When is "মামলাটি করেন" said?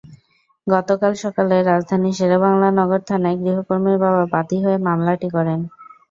4.87-5.59